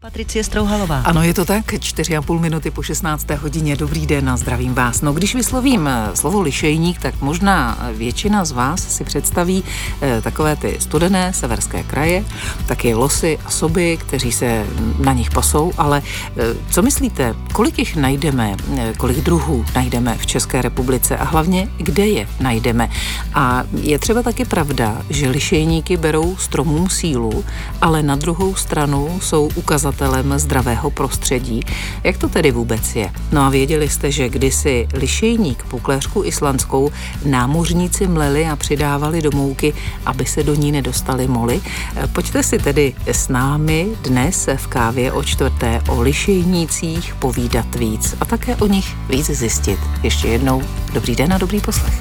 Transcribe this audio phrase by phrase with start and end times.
[0.00, 1.04] Patricie Strouhalová.
[1.04, 3.30] Ano, je to tak, 4,5 minuty po 16.
[3.30, 3.76] hodině.
[3.76, 5.00] Dobrý den a zdravím vás.
[5.00, 9.64] No, když vyslovím eh, slovo lišejník, tak možná většina z vás si představí
[10.00, 12.24] eh, takové ty studené severské kraje,
[12.66, 14.66] taky losy a soby, kteří se
[14.98, 16.02] na nich pasou, ale
[16.36, 21.68] eh, co myslíte, kolik jich najdeme, eh, kolik druhů najdeme v České republice a hlavně
[21.76, 22.90] kde je najdeme?
[23.34, 27.44] A je třeba taky pravda, že lišejníky berou stromům sílu,
[27.82, 29.48] ale na druhou stranu jsou
[29.90, 31.60] ukazatelé zdravého prostředí.
[32.04, 33.10] Jak to tedy vůbec je?
[33.32, 36.90] No a věděli jste, že kdysi lišejník, pukléřku islandskou,
[37.24, 39.72] námořníci mleli a přidávali do mouky,
[40.06, 41.60] aby se do ní nedostali moly?
[41.96, 48.14] Eh, Pojďte si tedy s námi dnes v kávě o čtvrté o lišejnících povídat víc
[48.20, 49.78] a také o nich víc zjistit.
[50.02, 50.62] Ještě jednou
[50.92, 51.94] dobrý den a dobrý poslech.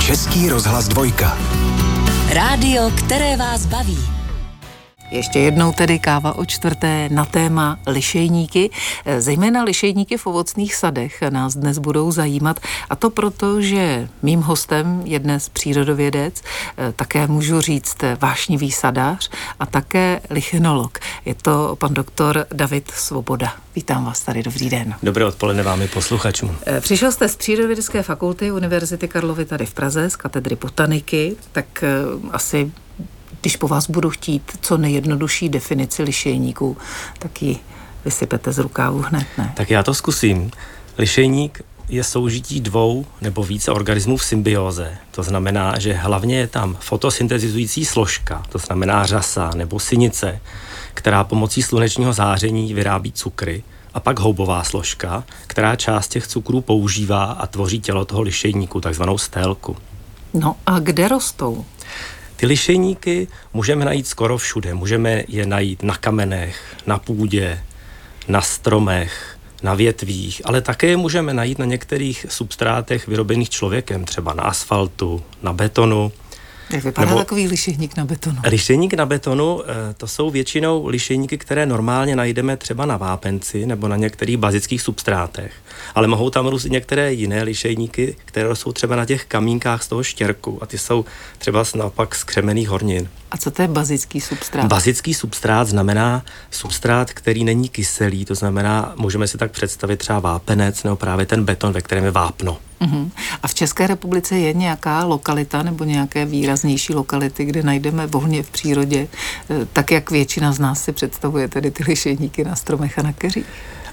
[0.00, 1.38] Český rozhlas dvojka.
[2.32, 4.17] Rádio, které vás baví.
[5.10, 8.70] Ještě jednou tedy káva o čtvrté na téma lišejníky.
[9.18, 15.02] Zejména lišejníky v ovocných sadech nás dnes budou zajímat a to proto, že mým hostem
[15.04, 16.42] je dnes přírodovědec,
[16.96, 20.98] také můžu říct vášnivý sadář a také lichenolog.
[21.24, 23.54] Je to pan doktor David Svoboda.
[23.76, 24.94] Vítám vás tady, dobrý den.
[25.02, 26.56] Dobré odpoledne vám i posluchačům.
[26.80, 31.88] Přišel jste z Přírodovědecké fakulty Univerzity Karlovy tady v Praze, z katedry botaniky, tak eh,
[32.32, 32.72] asi
[33.40, 36.76] když po vás budu chtít co nejjednodušší definici lišejníků,
[37.18, 37.56] tak ji
[38.04, 39.52] vysypete z rukávu hned, ne?
[39.56, 40.50] Tak já to zkusím.
[40.98, 44.96] Lišejník je soužití dvou nebo více organismů v symbióze.
[45.10, 50.40] To znamená, že hlavně je tam fotosyntetizující složka, to znamená řasa nebo synice,
[50.94, 53.62] která pomocí slunečního záření vyrábí cukry,
[53.94, 59.18] a pak houbová složka, která část těch cukrů používá a tvoří tělo toho lišejníku, takzvanou
[59.18, 59.76] stélku.
[60.34, 61.64] No a kde rostou?
[62.38, 64.74] Ty lišejníky můžeme najít skoro všude.
[64.74, 67.62] Můžeme je najít na kamenech, na půdě,
[68.28, 74.34] na stromech, na větvích, ale také je můžeme najít na některých substrátech vyrobených člověkem, třeba
[74.34, 76.12] na asfaltu, na betonu.
[76.70, 78.38] Jak vypadá Nebo takový lišejník na betonu?
[78.44, 83.88] Lišejník na betonu, eh, to jsou většinou lišejníky, které normálně najdeme třeba na vápenci nebo
[83.88, 85.52] na některých bazických substrátech.
[85.94, 89.88] Ale mohou tam růst i některé jiné lišejníky, které jsou třeba na těch kamínkách z
[89.88, 91.04] toho štěrku a ty jsou
[91.38, 93.08] třeba naopak z křemených hornin.
[93.30, 94.66] A co to je bazický substrát?
[94.66, 100.82] Bazický substrát znamená substrát, který není kyselý, to znamená, můžeme si tak představit třeba vápenec
[100.82, 102.58] nebo právě ten beton, ve kterém je vápno.
[102.80, 103.10] Uh-huh.
[103.42, 108.50] A v České republice je nějaká lokalita nebo nějaké výraznější lokality, kde najdeme volně v
[108.50, 109.08] přírodě,
[109.50, 113.12] eh, tak jak většina z nás si představuje tedy ty lišejníky na stromech a na
[113.12, 113.46] keřích?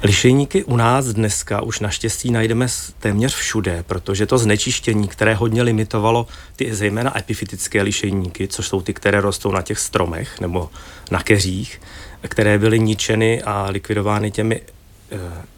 [0.06, 2.68] Lišejníky u nás dneska už naštěstí najdeme
[3.00, 8.94] téměř všude, protože to znečištění, které hodně limitovalo ty zejména epifitické lišejníky, což jsou ty,
[8.94, 10.70] které rostou na těch stromech nebo
[11.12, 11.82] na keřích,
[12.22, 14.62] které byly ničeny a likvidovány těmi e,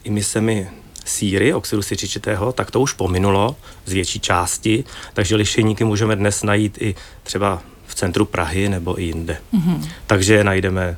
[0.03, 0.69] imisemi
[1.05, 4.83] síry, oxidu sičičitého, tak to už pominulo z větší části,
[5.13, 9.37] takže lišejníky můžeme dnes najít i třeba v centru Prahy nebo i jinde.
[9.53, 9.89] Mm-hmm.
[10.07, 10.97] Takže je najdeme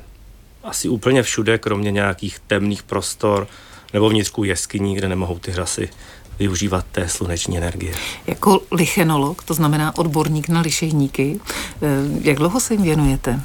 [0.64, 3.48] asi úplně všude, kromě nějakých temných prostor
[3.92, 5.88] nebo vnitřku jeskyní, kde nemohou ty hrasy
[6.38, 7.94] využívat té sluneční energie.
[8.26, 11.40] Jako lichenolog, to znamená odborník na lišejníky,
[11.82, 11.86] eh,
[12.22, 13.40] jak dlouho se jim věnujete?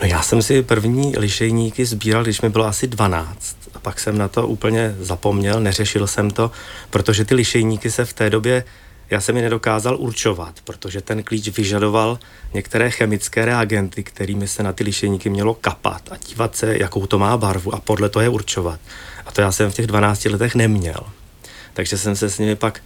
[0.00, 3.56] No já jsem si první lišejníky sbíral, když mi bylo asi 12.
[3.74, 6.50] A pak jsem na to úplně zapomněl, neřešil jsem to,
[6.90, 8.64] protože ty lišejníky se v té době
[9.10, 12.18] já jsem je nedokázal určovat, protože ten klíč vyžadoval
[12.54, 17.18] některé chemické reagenty, kterými se na ty lišejníky mělo kapat a dívat se, jakou to
[17.18, 18.80] má barvu a podle toho je určovat.
[19.26, 21.00] A to já jsem v těch 12 letech neměl.
[21.74, 22.82] Takže jsem se s nimi pak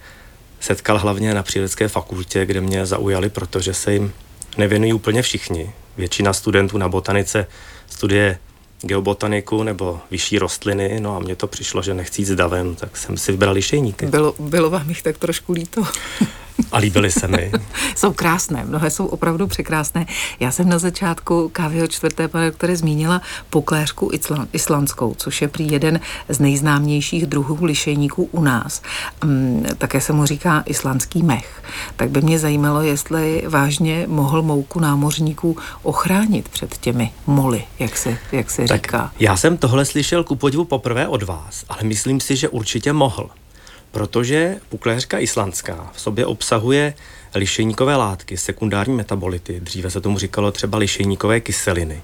[0.59, 4.13] setkal hlavně na přírodecké fakultě, kde mě zaujali, protože se jim
[4.57, 5.73] nevěnují úplně všichni.
[5.97, 7.47] Většina studentů na botanice
[7.87, 8.39] studuje
[8.81, 12.97] geobotaniku nebo vyšší rostliny, no a mně to přišlo, že nechci jít s davem, tak
[12.97, 14.05] jsem si vybral lišejníky.
[14.05, 15.83] Bylo, bylo vám jich tak trošku líto?
[16.71, 17.51] A líbily se mi.
[17.95, 20.05] jsou krásné, mnohé jsou opravdu překrásné.
[20.39, 24.11] Já jsem na začátku kávy čtvrté, pane doktore, zmínila pokléřku
[24.53, 25.99] islandskou, což je prý jeden
[26.29, 28.81] z nejznámějších druhů lišejníků u nás.
[29.23, 31.63] Um, také se mu říká islandský mech.
[31.95, 38.17] Tak by mě zajímalo, jestli vážně mohl mouku námořníků ochránit před těmi moly, jak se,
[38.31, 39.11] jak se tak říká.
[39.19, 43.29] Já jsem tohle slyšel ku podivu poprvé od vás, ale myslím si, že určitě mohl
[43.95, 46.93] protože pukléřka islandská v sobě obsahuje
[47.35, 52.01] lišejníkové látky, sekundární metabolity, dříve se tomu říkalo třeba lišejníkové kyseliny.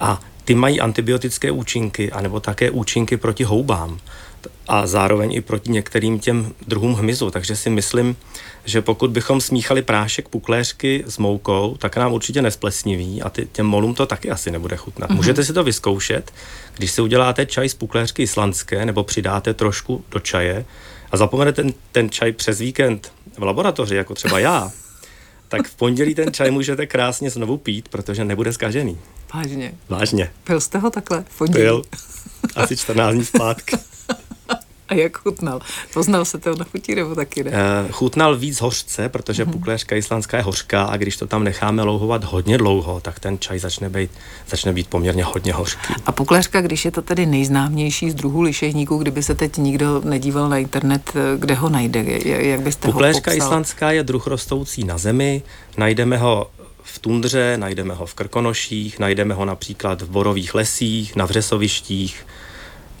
[0.00, 3.98] A ty mají antibiotické účinky, anebo také účinky proti houbám
[4.68, 7.30] a zároveň i proti některým těm druhům hmyzu.
[7.30, 8.16] Takže si myslím,
[8.64, 13.66] že pokud bychom smíchali prášek pukléřky s moukou, tak nám určitě nesplesniví a ty, těm
[13.66, 15.10] molům to taky asi nebude chutnat.
[15.10, 15.16] Mm-hmm.
[15.16, 16.32] Můžete si to vyzkoušet,
[16.76, 20.64] když si uděláte čaj z pukléřky islandské nebo přidáte trošku do čaje
[21.12, 24.72] a zapomenete ten, ten čaj přes víkend v laboratoři, jako třeba já,
[25.48, 28.98] tak v pondělí ten čaj můžete krásně znovu pít, protože nebude zkažený.
[29.34, 29.72] Vážně.
[29.88, 30.30] Vážně.
[30.44, 31.64] Pil jste ho takhle v pondělí?
[31.64, 31.82] Pil.
[32.56, 33.76] Asi 14 dní zpátky.
[34.90, 35.60] A jak chutnal?
[35.94, 37.50] Poznal se to na chutí nebo taky ne?
[37.50, 39.50] Uh, chutnal víc hořce, protože mm-hmm.
[39.50, 43.58] pukléřka islandská je hořká a když to tam necháme louhovat hodně dlouho, tak ten čaj
[43.58, 44.10] začne být,
[44.48, 45.94] začne být poměrně hodně hořký.
[46.06, 50.48] A pukléřka, když je to tedy nejznámější z druhů lišejníků, kdyby se teď nikdo nedíval
[50.48, 52.04] na internet, eh, kde ho najde?
[52.24, 53.48] Jak byste pukléřka ho popsal?
[53.48, 55.42] islandská je druh rostoucí na zemi,
[55.76, 56.50] najdeme ho
[56.82, 62.26] v tundře, najdeme ho v krkonoších, najdeme ho například v borových lesích, na vřesovištích,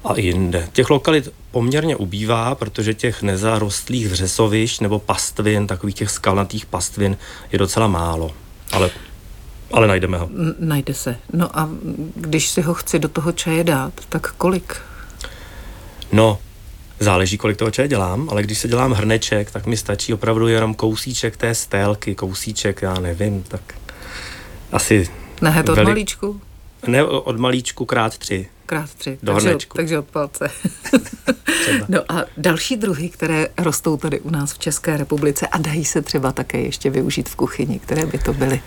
[0.04, 0.68] a jinde.
[0.72, 7.16] Těch lokalit poměrně ubývá, protože těch nezarostlých vřesovišť nebo pastvin, takových těch skalnatých pastvin
[7.52, 8.30] je docela málo.
[8.72, 8.90] Ale
[9.72, 10.28] ale najdeme ho.
[10.58, 11.16] Najde se.
[11.32, 11.70] No a
[12.14, 14.76] když si ho chci do toho čaje dát, tak kolik?
[16.12, 16.38] No,
[17.00, 20.74] záleží, kolik toho čaje dělám, ale když se dělám hrneček, tak mi stačí opravdu jenom
[20.74, 23.60] kousíček té stélky, kousíček, já nevím, tak
[24.72, 25.08] asi...
[25.40, 26.40] Ne, to od malíčku?
[26.86, 29.18] Ne, od malíčku krát tři krát tři.
[29.22, 30.50] Do takže, od, takže od palce.
[31.88, 36.02] no a další druhy, které rostou tady u nás v České republice a dají se
[36.02, 38.60] třeba také ještě využít v kuchyni, které by to byly?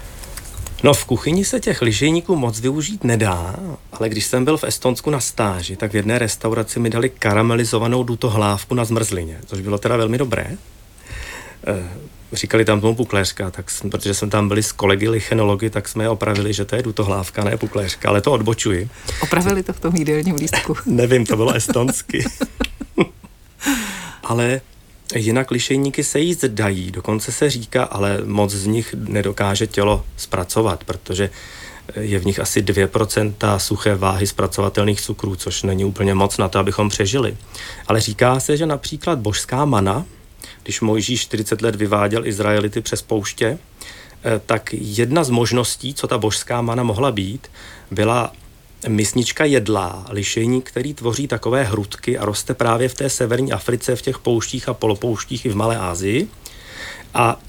[0.84, 3.56] No v kuchyni se těch lyžejníků moc využít nedá,
[3.92, 8.04] ale když jsem byl v Estonsku na stáži, tak v jedné restauraci mi dali karamelizovanou
[8.04, 10.58] dutohlávku na zmrzlině, což bylo teda velmi dobré.
[11.68, 11.90] Eh,
[12.34, 16.04] říkali tam tomu pukléřka, tak jsme, protože jsme tam byli s kolegy lichenology, tak jsme
[16.04, 18.90] je opravili, že to je dutohlávka, ne pukléřka, ale to odbočuji.
[19.22, 20.76] Opravili to v tom jídelním lístku?
[20.86, 22.26] Nevím, to bylo estonsky.
[24.24, 24.62] ale
[25.16, 30.84] jinak lišejníky se jíst dají, dokonce se říká, ale moc z nich nedokáže tělo zpracovat,
[30.84, 31.30] protože
[32.00, 36.60] je v nich asi 2% suché váhy zpracovatelných cukrů, což není úplně moc na to,
[36.60, 37.38] abychom přežili.
[37.88, 40.06] Ale říká se, že například božská mana,
[40.64, 43.58] když Mojžíš 40 let vyváděl Izraelity přes pouště,
[44.24, 47.48] eh, tak jedna z možností, co ta božská mana mohla být,
[47.92, 48.34] byla
[48.88, 54.02] misnička jedlá, lišení, který tvoří takové hrudky a roste právě v té severní Africe, v
[54.02, 56.28] těch pouštích a polopouštích i v Malé Asii.
[57.14, 57.40] A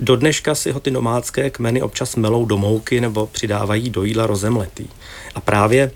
[0.00, 4.26] do dneška si ho ty nomádské kmeny občas melou do mouky nebo přidávají do jídla
[4.26, 4.86] rozemletý.
[5.34, 5.90] A právě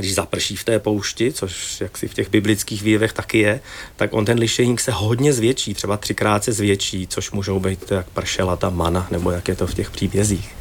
[0.00, 3.60] když zaprší v té poušti, což jak si v těch biblických výjevech taky je,
[3.96, 8.10] tak on ten lišejník se hodně zvětší, třeba třikrát se zvětší, což můžou být jak
[8.10, 10.54] pršela ta mana, nebo jak je to v těch příbězích.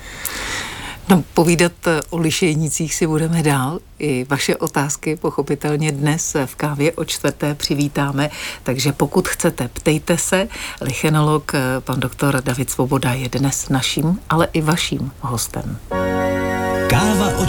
[1.09, 1.71] No, povídat
[2.09, 3.79] o lišejnicích si budeme dál.
[3.99, 8.29] I vaše otázky pochopitelně dnes v kávě o čtvrté přivítáme,
[8.63, 10.47] takže pokud chcete, ptejte se.
[10.81, 15.79] Lichenolog pan doktor David Svoboda je dnes naším, ale i vaším hostem.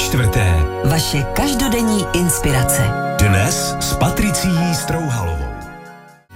[0.01, 0.49] Čtvrté.
[0.85, 2.83] Vaše každodenní inspirace.
[3.21, 5.50] Dnes s Patricií Strouhalovou.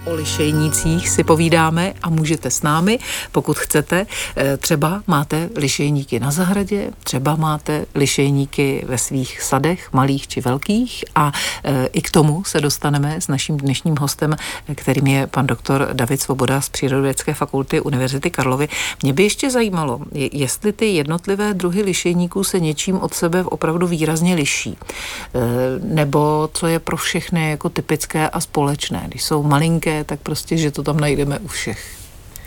[0.05, 2.99] O lišejnících si povídáme a můžete s námi,
[3.31, 4.05] pokud chcete.
[4.35, 11.05] Eh, třeba máte lišejníky na zahradě, třeba máte lišejníky ve svých sadech, malých či velkých
[11.15, 11.31] a
[11.63, 14.35] eh, i k tomu se dostaneme s naším dnešním hostem,
[14.75, 18.67] kterým je pan doktor David Svoboda z Přírodovědské fakulty Univerzity Karlovy.
[19.03, 24.35] Mě by ještě zajímalo, jestli ty jednotlivé druhy lišejníků se něčím od sebe opravdu výrazně
[24.35, 25.39] liší, eh,
[25.83, 30.71] nebo co je pro všechny jako typické a společné, když jsou malinké tak prostě, že
[30.71, 31.95] to tam najdeme u všech.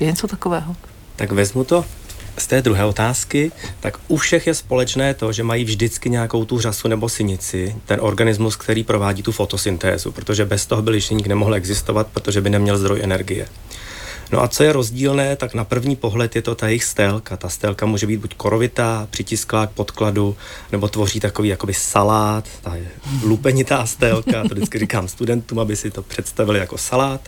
[0.00, 0.76] Je něco takového?
[1.16, 1.84] Tak vezmu to
[2.38, 6.60] z té druhé otázky, tak u všech je společné to, že mají vždycky nějakou tu
[6.60, 11.54] řasu nebo synici, ten organismus, který provádí tu fotosyntézu, protože bez toho by lišeník nemohl
[11.54, 13.48] existovat, protože by neměl zdroj energie.
[14.32, 17.36] No a co je rozdílné, tak na první pohled je to ta jejich stélka.
[17.36, 20.36] Ta stélka může být buď korovitá, přitisklá k podkladu,
[20.72, 22.88] nebo tvoří takový jakoby salát, ta je
[23.22, 27.20] lupenitá stélka, to vždycky říkám studentům, aby si to představili jako salát,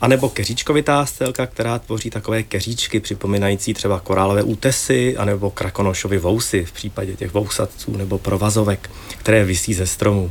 [0.00, 6.64] a nebo keříčkovitá stélka, která tvoří takové keříčky, připomínající třeba korálové útesy, anebo krakonošovy vousy
[6.64, 10.30] v případě těch vousatců nebo provazovek, které visí ze stromů.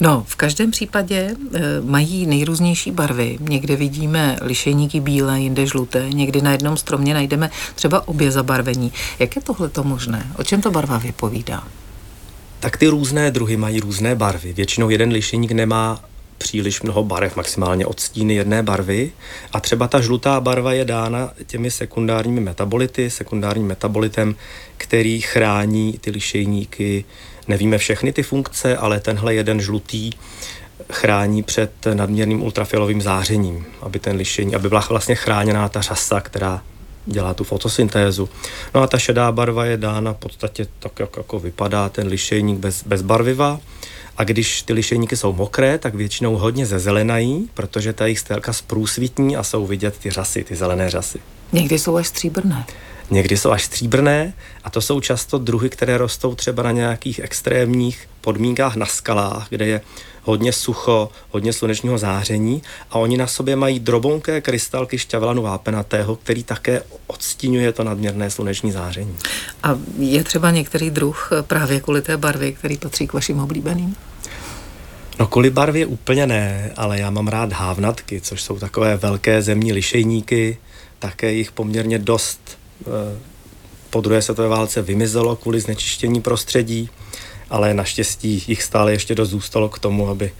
[0.00, 3.38] No, v každém případě e, mají nejrůznější barvy.
[3.40, 8.92] Někde vidíme lišejníky bílé, jinde žluté, někdy na jednom stromě najdeme třeba obě zabarvení.
[9.18, 10.26] Jak je tohle to možné?
[10.38, 11.64] O čem to barva vypovídá?
[12.60, 14.52] Tak ty různé druhy mají různé barvy.
[14.52, 16.00] Většinou jeden lišejník nemá
[16.38, 19.12] příliš mnoho barev, maximálně odstíny jedné barvy.
[19.52, 24.34] A třeba ta žlutá barva je dána těmi sekundárními metabolity, sekundárním metabolitem,
[24.76, 27.04] který chrání ty lišejníky.
[27.48, 30.10] Nevíme všechny ty funkce, ale tenhle jeden žlutý
[30.92, 36.62] chrání před nadměrným ultrafialovým zářením, aby ten lišení, aby byla vlastně chráněná ta řasa, která
[37.06, 38.28] dělá tu fotosyntézu.
[38.74, 42.58] No a ta šedá barva je dána v podstatě tak, jak jako vypadá ten lišejník
[42.58, 43.60] bez, bez barviva.
[44.16, 49.36] A když ty lišejníky jsou mokré, tak většinou hodně zezelenají, protože ta jejich stélka zprůsvitní
[49.36, 51.18] a jsou vidět ty řasy, ty zelené řasy.
[51.52, 52.64] Někdy jsou až stříbrné.
[53.10, 54.32] Někdy jsou až stříbrné
[54.64, 59.66] a to jsou často druhy, které rostou třeba na nějakých extrémních podmínkách na skalách, kde
[59.66, 59.80] je
[60.22, 66.44] hodně sucho, hodně slunečního záření a oni na sobě mají drobonké krystalky šťavelanu vápenatého, který
[66.44, 69.16] také odstínuje to nadměrné sluneční záření.
[69.62, 73.96] A je třeba některý druh právě kvůli té barvy, který patří k vašim oblíbeným?
[75.18, 79.72] No kvůli barvě úplně ne, ale já mám rád hávnatky, což jsou takové velké zemní
[79.72, 80.58] lišejníky,
[80.98, 82.58] také jich poměrně dost
[83.90, 86.90] po druhé světové válce vymizelo kvůli znečištění prostředí
[87.50, 90.32] ale naštěstí jich stále ještě dost zůstalo k tomu, aby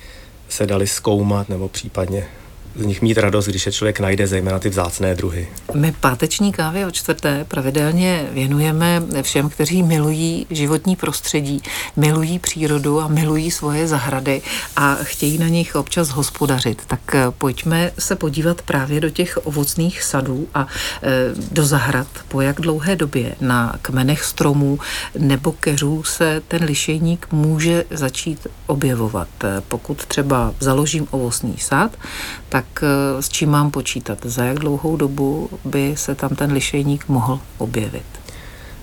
[0.48, 2.28] se dali zkoumat nebo případně
[2.76, 5.48] z nich mít radost, když je člověk najde, zejména ty vzácné druhy.
[5.74, 11.62] My páteční kávy o čtvrté pravidelně věnujeme všem, kteří milují životní prostředí,
[11.96, 14.42] milují přírodu a milují svoje zahrady
[14.76, 16.82] a chtějí na nich občas hospodařit.
[16.86, 20.66] Tak eh, pojďme se podívat právě do těch ovocných sadů a
[21.02, 21.08] eh,
[21.52, 22.06] do zahrad.
[22.28, 24.78] Po jak dlouhé době na kmenech stromů
[25.18, 29.28] nebo keřů se ten lišejník může začít objevovat.
[29.44, 31.96] Eh, pokud třeba založím ovocný sad,
[32.48, 34.18] tak eh, s čím mám počítat?
[34.24, 38.04] Za jak dlouhou dobu by se tam ten lišejník mohl objevit?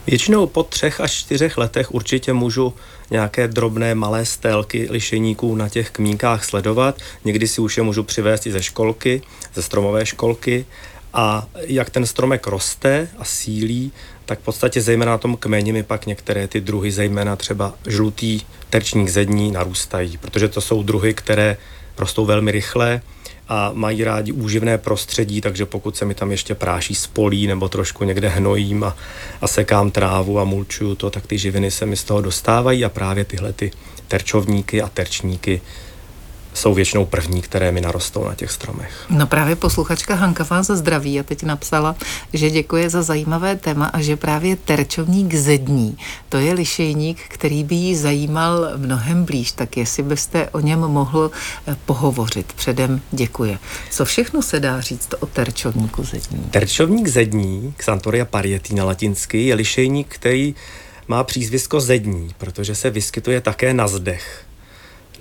[0.08, 2.74] Většinou po třech až čtyřech letech určitě můžu
[3.12, 6.98] nějaké drobné malé stélky lišejníků na těch kmínkách sledovat.
[7.26, 9.22] Někdy si už je můžu přivést i ze školky,
[9.54, 10.66] ze stromové školky.
[11.14, 13.92] A jak ten stromek roste a sílí,
[14.26, 18.42] tak v podstatě zejména na tom kmeni mi pak některé ty druhy, zejména třeba žlutý
[18.70, 21.58] terčník zední, narůstají, protože to jsou druhy, které
[21.98, 23.02] rostou velmi rychle,
[23.54, 28.04] a mají rádi úživné prostředí, takže pokud se mi tam ještě práší spolí nebo trošku
[28.04, 28.98] někde hnojím a,
[29.42, 32.90] a sekám trávu a mulčuju to, tak ty živiny se mi z toho dostávají a
[32.90, 33.72] právě tyhle ty
[34.08, 35.62] terčovníky a terčníky
[36.54, 39.06] jsou většinou první, které mi narostou na těch stromech.
[39.10, 41.96] No právě posluchačka Hanka vás zdraví a teď napsala,
[42.34, 45.98] že děkuje za zajímavé téma a že právě terčovník zední,
[46.30, 51.32] to je lišejník, který by jí zajímal mnohem blíž, tak jestli byste o něm mohl
[51.68, 52.54] eh, pohovořit.
[52.54, 53.60] Předem děkuje.
[53.90, 56.44] Co všechno se dá říct o terčovníku zední?
[56.52, 60.56] Terčovník zední, Xantoria parietí na latinsky, je lišejník, který
[61.08, 64.46] má přízvisko zední, protože se vyskytuje také na zdech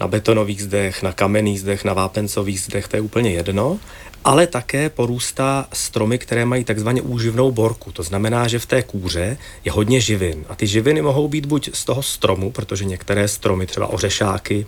[0.01, 3.79] na betonových zdech, na kamenných zdech, na vápencových zdech, to je úplně jedno,
[4.25, 7.93] ale také porůstá stromy, které mají takzvaně úživnou borku.
[7.93, 10.45] To znamená, že v té kůře je hodně živin.
[10.49, 14.67] A ty živiny mohou být buď z toho stromu, protože některé stromy, třeba ořešáky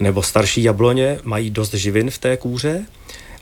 [0.00, 2.86] nebo starší jabloně, mají dost živin v té kůře,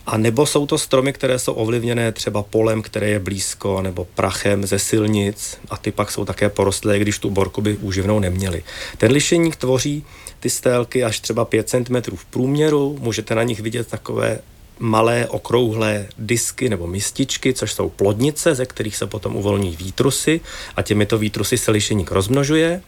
[0.05, 4.65] a nebo jsou to stromy, které jsou ovlivněné třeba polem, které je blízko, nebo prachem
[4.65, 8.63] ze silnic a ty pak jsou také porostlé, když tu borku by úživnou neměli.
[8.97, 10.03] Ten lišeník tvoří
[10.43, 14.39] ty stélky až třeba 5 cm v průměru, můžete na nich vidět takové
[14.79, 20.41] malé okrouhlé disky nebo mističky, což jsou plodnice, ze kterých se potom uvolní výtrusy
[20.75, 22.81] a těmito výtrusy se lišeník rozmnožuje.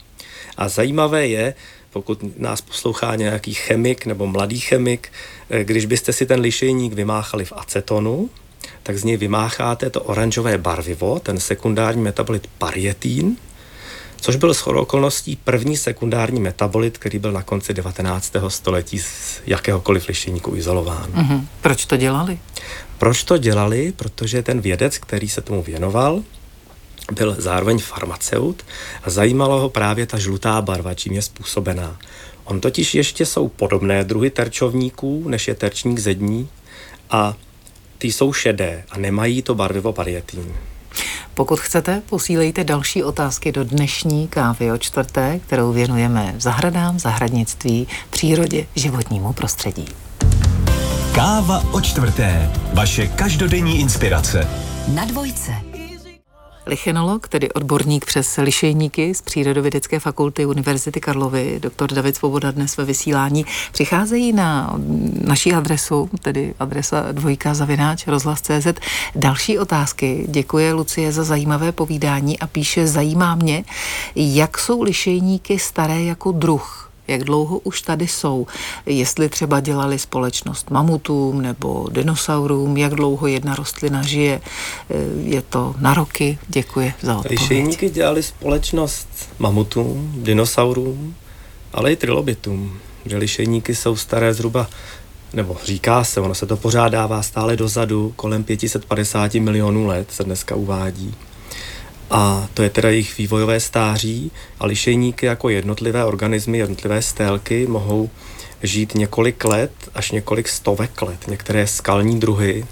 [0.58, 1.54] A zajímavé je,
[1.90, 5.12] pokud nás poslouchá nějaký chemik nebo mladý chemik,
[5.50, 8.30] eh, když byste si ten lišejník vymáchali v acetonu,
[8.84, 13.38] tak z něj vymácháte to oranžové barvivo, ten sekundární metabolit parietín,
[14.26, 18.34] což byl shodou okolností první sekundární metabolit, který byl na konci 19.
[18.48, 21.12] století z jakéhokoliv lišejníku izolován.
[21.12, 21.46] Mm-hmm.
[21.62, 22.40] Proč to dělali?
[22.98, 23.94] Proč to dělali?
[23.96, 26.24] Protože ten vědec, který se tomu věnoval,
[27.12, 28.66] byl zároveň farmaceut
[29.04, 31.98] a zajímalo ho právě ta žlutá barva, čím je způsobená.
[32.44, 36.50] On totiž ještě jsou podobné druhy terčovníků, než je terčník zední
[37.10, 37.36] a
[37.98, 40.54] ty jsou šedé a nemají to barvivo parietín.
[41.34, 48.66] Pokud chcete, posílejte další otázky do dnešní kávy o čtvrté, kterou věnujeme zahradám, zahradnictví, přírodě,
[48.76, 49.86] životnímu prostředí.
[51.16, 52.52] Káva o čtvrté.
[52.74, 54.48] Vaše každodenní inspirace.
[54.88, 55.75] Na dvojce.
[56.68, 62.86] Lichenolog, tedy odborník přes lišejníky z Přírodovědecké fakulty Univerzity Karlovy, doktor David Svoboda dnes ve
[62.86, 64.76] vysílání, přicházejí na
[65.22, 68.68] naší adresu, tedy adresa dvojka zavináč rozhlas.cz.
[69.16, 70.26] Další otázky.
[70.30, 73.64] Děkuje Lucie za zajímavé povídání a píše, zajímá mě,
[74.16, 78.48] jak jsou lišejníky staré jako druh Jak dlouho už tady jsou?
[78.86, 84.42] Jestli třeba dělali společnost mamutům nebo dinosaurům, jak dlouho jedna rostlina žije?
[84.90, 86.38] Eh, je to na roky?
[86.48, 87.42] Děkuji za odpověď.
[87.42, 89.08] Lišejníky dělali společnost
[89.40, 91.16] mamutům, dinosaurům,
[91.74, 92.80] ale i trilobitům.
[93.06, 94.68] Že lišejníky jsou staré zhruba
[95.34, 100.24] nebo říká se, ono se to pořád dává stále dozadu, kolem 550 milionů let se
[100.24, 101.16] dneska uvádí.
[102.10, 108.10] A to je teda jejich vývojové stáří a lišejníky jako jednotlivé organismy, jednotlivé stélky mohou
[108.64, 111.28] žít několik let až několik stovek let.
[111.28, 112.66] Některé skalní druhy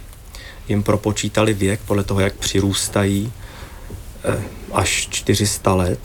[0.69, 3.31] jim propočítali věk podle toho, jak přirůstají
[4.23, 5.99] eh, až 400 let,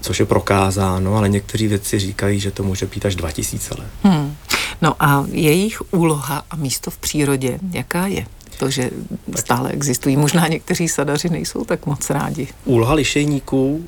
[0.00, 3.88] což je prokázáno, ale někteří vědci říkají, že to může být až 2000 let.
[4.02, 4.36] Hmm.
[4.82, 8.26] No a jejich úloha a místo v přírodě, jaká je?
[8.58, 8.90] To, že
[9.36, 10.16] stále existují.
[10.16, 12.48] Možná někteří sadaři nejsou tak moc rádi.
[12.64, 13.84] Úloha lišejníků,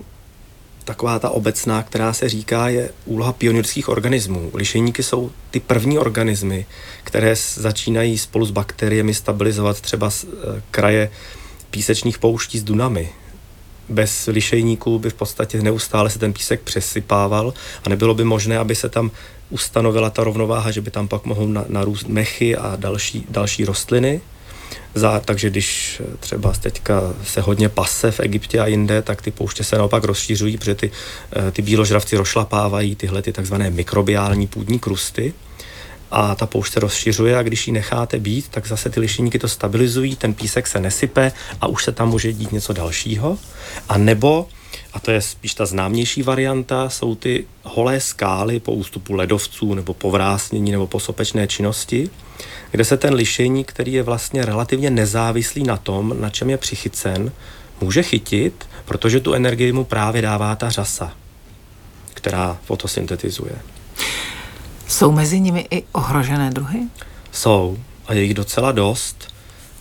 [0.85, 4.51] taková ta obecná, která se říká, je úloha pionýrských organismů.
[4.55, 6.67] Lišejníky jsou ty první organismy,
[7.05, 10.27] které začínají spolu s bakteriemi stabilizovat třeba e,
[10.71, 11.11] kraje
[11.71, 13.13] písečných pouští s dunami
[13.89, 17.55] bez lišejníků by v podstatě neustále se ten písek přesypával
[17.85, 19.11] a nebylo by možné, aby se tam
[19.51, 24.21] ustanovila ta rovnováha, že by tam pak mohou narůst mechy a další, další rostliny.
[24.95, 29.65] Za, takže když třeba teďka se hodně pase v Egyptě a jinde, tak ty pouště
[29.65, 30.91] se naopak rozšířují, protože ty,
[31.37, 35.35] eh, ty bíložravci rozšlapávají tyhle ty takzvané mikrobiální půdní krusty
[36.11, 39.49] a ta poušť se rozšiřuje a když ji necháte být, tak zase ty lišejníky to
[39.49, 43.39] stabilizují, ten písek se nesype a už se tam může dít něco dalšího.
[43.89, 44.49] A nebo,
[44.97, 49.95] a to je spíš ta známější varianta, jsou ty holé skály po ústupu ledovců nebo
[49.95, 52.11] po vrásnění nebo po sopečné činnosti,
[52.71, 57.33] kde se ten lišejník, který je vlastně relativně nezávislý na tom, na čem je přichycen,
[57.81, 61.13] může chytit, protože tu energii mu právě dává ta řasa,
[62.15, 63.57] která fotosyntetizuje.
[64.89, 66.81] Jsou mezi nimi i ohrožené druhy?
[67.33, 69.36] Jsou a je jich docela dost.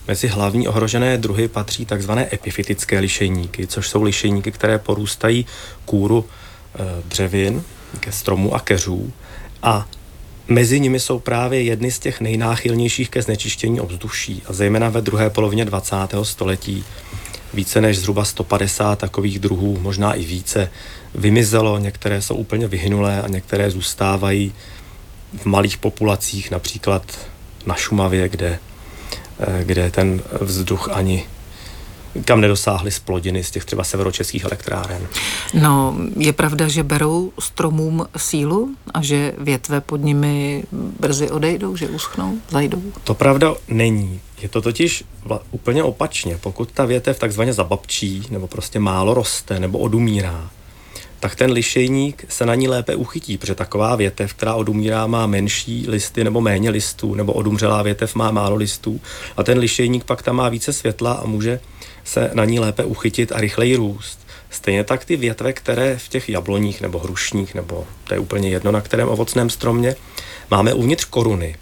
[0.08, 5.46] Mezi hlavní ohrožené druhy patří takzvané epifitické lišejníky, což jsou lišejníky, které porůstají
[5.84, 7.62] kůru e, dřevin,
[8.00, 9.12] ke stromů a keřů.
[9.62, 9.88] A
[10.48, 14.42] mezi nimi jsou právě jedny z těch nejnáchylnějších ke znečištění ovzduší.
[14.46, 15.96] A zejména ve druhé polovině 20.
[16.22, 16.84] století
[17.54, 20.70] více než zhruba 150 takových druhů, možná i více,
[21.14, 21.78] vymizelo.
[21.78, 24.52] Některé jsou úplně vyhynulé a některé zůstávají
[25.36, 27.18] v malých populacích, například
[27.66, 28.75] na Šumavě, kde, eh,
[29.62, 31.24] kde ten vzduch ani
[32.24, 35.06] kam nedosáhly splodiny z těch třeba severočeských elektráren.
[35.54, 40.64] No, je pravda, že berou stromům sílu a že větve pod nimi
[41.00, 42.82] brzy odejdou, že uschnou, zajdou?
[43.04, 44.20] To pravda není.
[44.42, 45.04] Je to totiž
[45.50, 46.38] úplně opačně.
[46.40, 50.50] Pokud ta větev takzvaně zababčí, nebo prostě málo roste, nebo odumírá,
[51.20, 55.84] tak ten lišejník se na ní lépe uchytí, protože taková větev, která odumírá, má menší
[55.88, 59.00] listy nebo méně listů, nebo odumřelá větev má málo listů
[59.36, 61.60] a ten lišejník pak tam má více světla a může
[62.04, 64.26] se na ní lépe uchytit a rychleji růst.
[64.50, 68.72] Stejně tak ty větve, které v těch jabloních nebo hrušních, nebo to je úplně jedno
[68.72, 69.96] na kterém ovocném stromě,
[70.50, 71.56] máme uvnitř koruny,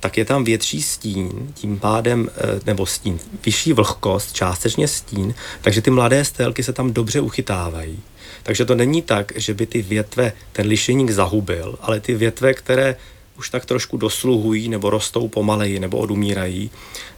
[0.00, 5.82] tak je tam větší stín, tím pádem, eh, nebo stín, vyšší vlhkost, částečně stín, takže
[5.82, 8.02] ty mladé stélky se tam dobře uchytávají.
[8.44, 12.96] Takže to není tak, že by ty větve ten lišejník zahubil, ale ty větve, které
[13.38, 16.70] už tak trošku dosluhují nebo rostou pomaleji nebo odumírají,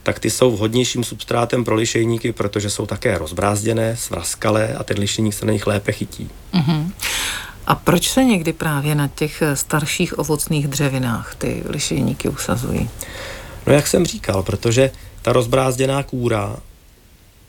[0.02, 5.34] tak ty jsou vhodnějším substrátem pro lišejníky, protože jsou také rozbrázděné, svraskalé a ten lišejník
[5.34, 6.30] se na nich lépe chytí.
[6.54, 6.90] Mm-hmm.
[7.66, 12.90] A proč se někdy právě na těch starších ovocných dřevinách ty lišejníky usazují?
[13.66, 14.90] No jak jsem říkal, protože
[15.22, 16.56] ta rozbrázděná kůra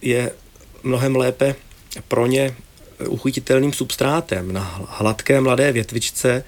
[0.02, 0.32] je
[0.84, 1.56] mnohem lépe
[2.08, 2.56] pro ně
[3.08, 4.54] uchytitelným substrátem.
[4.54, 6.44] Na hladké mladé větvičce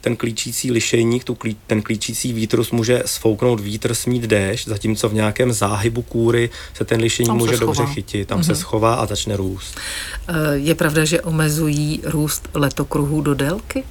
[0.00, 5.14] ten klíčící lišejník, tu klí, ten klíčící výtrus může sfouknout vítr, smít déšť, zatímco v
[5.14, 7.74] nějakém záhybu kůry se ten lišejník může schová.
[7.74, 8.44] dobře chytit, tam mm-hmm.
[8.44, 8.60] se mhm.
[8.60, 9.76] schová a začne růst.
[10.28, 13.84] Eh, je pravda, že omezují růst letokruhů do délky?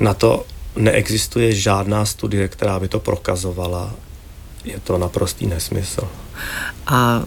[0.00, 3.94] Na to neexistuje žádná studie, která by to prokazovala.
[4.64, 6.08] Je to naprostý nesmysl.
[6.86, 7.22] A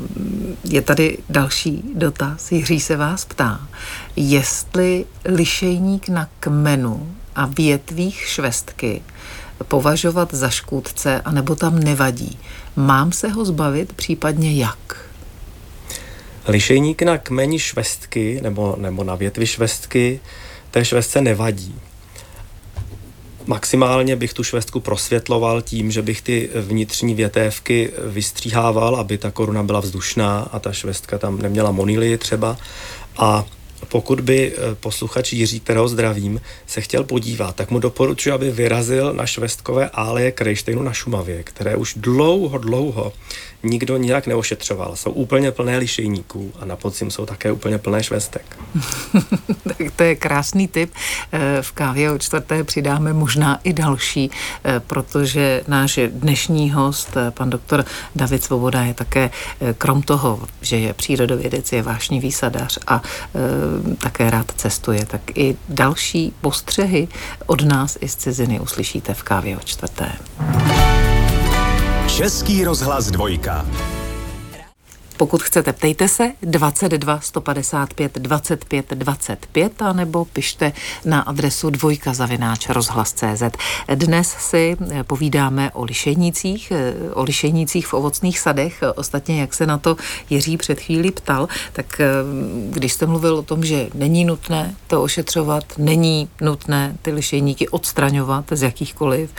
[0.64, 2.52] je tady další dotaz.
[2.52, 3.68] Jiří se vás ptá,
[4.16, 9.02] jestli lišejník na kmenu a větvích švestky
[9.64, 12.40] považovat za škůdce, anebo tam nevadí.
[12.76, 15.10] Mám se ho zbavit, případně jak?
[16.48, 20.20] Lišejník na kmeni švestky nebo, nebo na větvi švestky
[20.72, 21.76] té švestce nevadí.
[23.48, 29.64] Maximálně bych tu švestku prosvětloval tím, že bych ty vnitřní větévky vystříhával, aby ta koruna
[29.64, 32.58] byla vzdušná a ta švestka tam neměla monily třeba.
[33.18, 33.46] A
[33.90, 39.14] pokud by eh, posluchač Jiří, kterého zdravím, se chtěl podívat, tak mu doporučuji, aby vyrazil
[39.14, 43.14] na švestkové álie Krejštejnu na Šumavě, které už dlouho, dlouho
[43.66, 44.96] nikdo nijak neošetřoval.
[44.96, 48.58] Jsou úplně plné lišejníků a na podzim jsou také úplně plné švestek.
[49.64, 50.94] tak to je krásný tip.
[51.32, 54.32] Eh, v kávě o čtvrté přidáme možná i další,
[54.64, 59.30] eh, protože náš dnešní host, pan doktor David Svoboda, je také
[59.78, 63.02] krom toho, že je přírodovědec, je vášnivý sadař a
[63.98, 67.08] také rád cestuje, tak i další postřehy
[67.46, 70.12] od nás i z ciziny uslyšíte v kávě o čtvrté.
[72.16, 73.66] Český rozhlas dvojka.
[75.18, 80.74] Pokud chcete, ptejte se 22 155 25 25 a nebo pište
[81.06, 83.44] na adresu dvojka zavináč rozhlas.cz.
[83.96, 88.84] Dnes si eh, povídáme o lišejnících, eh, o lišejnících v ovocných sadech.
[88.96, 89.96] Ostatně, jak se na to
[90.30, 92.08] Jiří před chvíli ptal, tak eh,
[92.70, 98.46] když jste mluvil o tom, že není nutné to ošetřovat, není nutné ty lišejníky odstraňovat
[98.52, 99.30] z jakýchkoliv,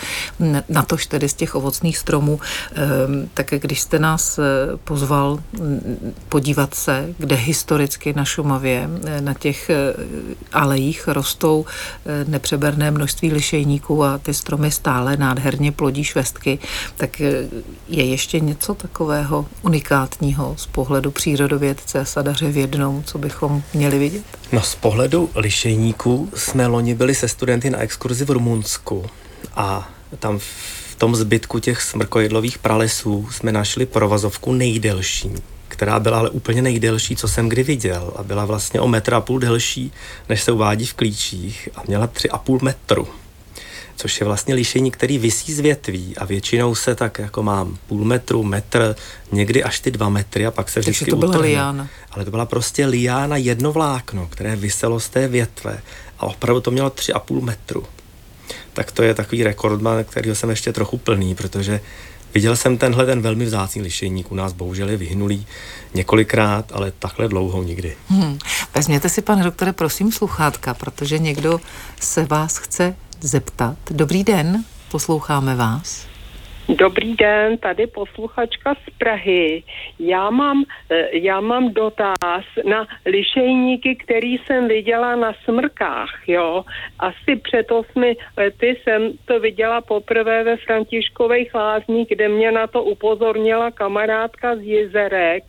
[0.69, 2.41] na tož tedy z těch ovocných stromů,
[3.35, 4.41] tak když jste nás
[4.85, 5.39] pozval
[6.29, 9.95] podívat se, kde historicky na Šumavě eh, na těch eh,
[10.53, 11.65] alejích rostou
[12.07, 16.59] eh, nepřeberné množství lišejníků a ty stromy stále nádherně plodí švestky,
[16.97, 17.21] tak
[17.89, 23.99] je ještě něco takového unikátního z pohledu přírodovědce a sadaře v jednom, co bychom měli
[23.99, 24.25] vidět?
[24.53, 29.07] No z pohledu lišejníků jsme loni byli se studenty na exkurzi v Rumunsku
[29.55, 35.33] a tam v tom zbytku těch smrkojedlových pralesů jsme našli provazovku nejdelší
[35.69, 39.21] která byla ale úplně nejdelší, co jsem kdy viděl a byla vlastně o metr a
[39.21, 39.93] půl delší,
[40.29, 43.09] než se uvádí v klíčích a měla tři a půl metru
[43.97, 48.05] což je vlastně lišení, který vysí z větví a většinou se tak jako mám půl
[48.05, 48.97] metru, metr,
[49.33, 51.89] někdy až ty dva metry a pak se vždycky Takže to byla liána.
[52.11, 55.81] Ale to byla prostě liána jedno vlákno, které vyselo z té větve
[56.19, 57.85] a opravdu to mělo tři a půl metru.
[58.73, 61.81] Tak to je takový rekordman, kterýho jsem ještě trochu plný, protože
[62.35, 65.47] Viděl jsem tenhle ten velmi vzácný lišejník, u nás bohužel je vyhnulý
[65.95, 67.97] několikrát, ale takhle dlouho nikdy.
[68.09, 68.39] Hmm.
[68.75, 71.61] Vezměte si, pane doktore, prosím sluchátka, protože někdo
[72.01, 73.77] se vás chce zeptat.
[73.91, 76.16] Dobrý den, posloucháme vás.
[76.69, 79.63] Dobrý den, tady posluchačka z Prahy.
[79.99, 86.65] Já mám, eh, já mám dotaz na lišejníky, který jsem viděla na smrkách, jo.
[86.99, 92.83] Asi před osmi lety jsem to viděla poprvé ve Františkových lázních, kde mě na to
[92.83, 95.45] upozornila kamarádka z Jezerek,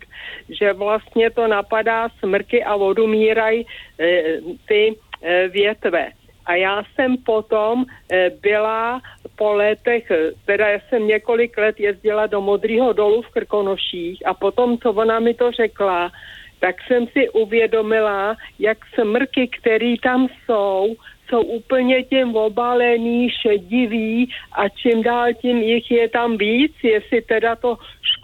[0.49, 3.65] že vlastně to napadá smrky a odumírají
[3.99, 4.23] e,
[4.67, 6.16] ty e, větve.
[6.47, 9.01] A já jsem potom e, byla
[9.35, 10.11] po letech,
[10.45, 15.19] teda já jsem několik let jezdila do Modrýho dolu v Krkonoších a potom, co ona
[15.19, 16.11] mi to řekla,
[16.59, 20.95] tak jsem si uvědomila, jak smrky, které tam jsou,
[21.29, 27.55] jsou úplně tím obalený, šedivý a čím dál tím jich je tam víc, jestli teda
[27.55, 27.77] to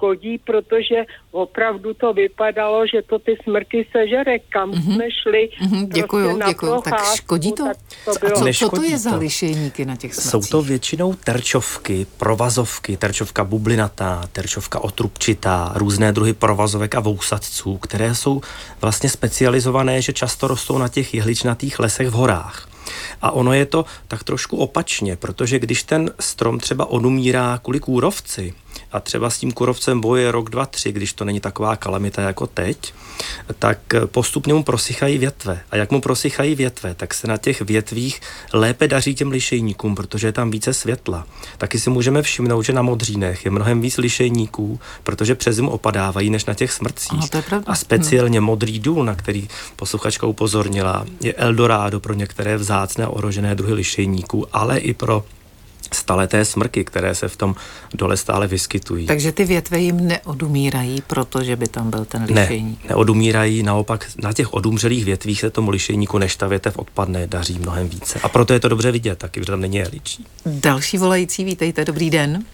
[0.04, 4.96] škodí, protože opravdu to vypadalo, že to ty smrky sežere, kam mm-hmm.
[4.96, 5.50] jsme šli.
[5.62, 6.82] Mm-hmm, děkuju, prostě děkuju.
[6.82, 7.64] Tak škodí to?
[8.06, 10.32] to a co, co to je za lišejníky na těch smrcích?
[10.32, 18.16] Jsou to většinou terčovky, provazovky, terčovka bublinatá, terčovka otrubčitá, různé druhy provazovek a vousatců, které
[18.16, 18.42] jsou
[18.82, 22.70] vlastně specializované, že často rostou na těch jehličnatých lesech v horách.
[23.22, 28.54] A ono je to tak trošku opačně, protože když ten strom třeba odumírá kvůli kůrovci,
[28.92, 32.48] a třeba s tím kurovcem boje rok, dva, tři, když to není taková kalamita jako
[32.48, 32.94] teď,
[33.60, 35.60] tak postupně mu prosychají větve.
[35.72, 38.22] A jak mu prosychají větve, tak se na těch větvích
[38.54, 41.28] lépe daří těm lišejníkům, protože je tam více světla.
[41.58, 46.30] Taky si můžeme všimnout, že na modřínech je mnohem víc lišejníků, protože přes zimu opadávají
[46.30, 47.20] než na těch smrcích.
[47.34, 48.46] Je a speciálně hmm.
[48.46, 54.48] modrý důl, na který posluchačka upozornila, je Eldorado pro některé vzácné a ohrožené druhy lišejníků,
[54.54, 55.26] ale i pro
[55.94, 57.56] staleté smrky, které se v tom
[57.94, 59.06] dole stále vyskytují.
[59.06, 62.84] Takže ty větve jim neodumírají, protože by tam byl ten lišejník?
[62.84, 67.60] Ne, neodumírají, naopak na těch odumřelých větvích se tomu lišejníku, než ta větev odpadne, daří
[67.60, 68.20] mnohem více.
[68.24, 70.26] A proto je to dobře vidět taky, protože tam není jeličí.
[70.46, 72.46] Další volající, vítejte, dobrý den.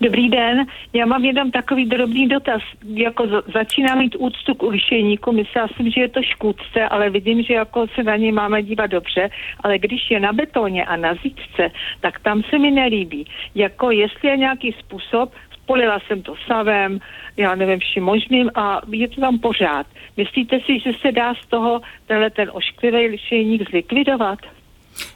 [0.00, 2.62] Dobrý den, já mám jenom takový drobný dotaz.
[2.84, 7.54] Jako začínám mít úctu k ulišejníku, myslím si, že je to škůdce, ale vidím, že
[7.54, 9.30] jako se na něj máme dívat dobře,
[9.60, 13.26] ale když je na betoně a na zítce, tak tam se mi nelíbí.
[13.54, 15.32] Jako jestli je nějaký způsob,
[15.66, 16.98] polila jsem to savem,
[17.36, 19.86] já nevím, vším možným a je to tam pořád.
[20.16, 24.38] Myslíte si, že se dá z toho tenhle ten ošklivý lišejník zlikvidovat?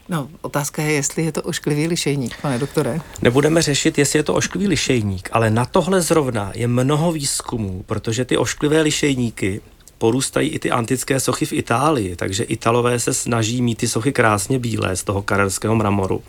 [0.08, 3.00] No, otázka je, jestli je to ošklivý lišejník, pane doktore.
[3.22, 8.24] Nebudeme řešit, jestli je to ošklivý lišejník, ale na tohle zrovna je mnoho výzkumů, protože
[8.24, 9.60] ty ošklivé lišejníky
[9.98, 14.58] porůstají i ty antické sochy v Itálii, takže Italové se snaží mít ty sochy krásně
[14.58, 16.22] bílé z toho karelského mramoru.